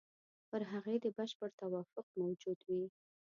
[0.49, 2.83] پر هغې دې بشپړ توافق موجود وي.